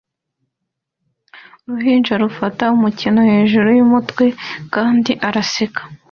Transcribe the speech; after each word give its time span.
Uruhinja 1.65 2.13
rufata 2.23 2.63
umukino 2.75 3.19
hejuru 3.31 3.67
yumutwe 3.77 4.25
kandi 4.73 5.11
araseka 5.27 5.81